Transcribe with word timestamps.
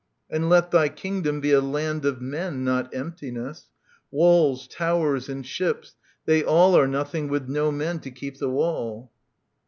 And 0.31 0.49
let 0.49 0.71
thy 0.71 0.89
kingdom 0.89 1.41
be 1.41 1.51
a 1.51 1.61
land 1.61 2.05
of 2.05 2.19
men. 2.23 2.63
Not 2.63 2.91
emptiness. 2.91 3.67
Walls, 4.09 4.67
towers, 4.67 5.29
and 5.29 5.45
ships, 5.45 5.95
they 6.25 6.43
all 6.43 6.73
Arc 6.73 6.89
nothing 6.89 7.27
with 7.29 7.47
no 7.47 7.71
men 7.71 7.99
to 7.99 8.09
keep 8.09 8.39
the 8.39 8.49
wall. 8.49 9.11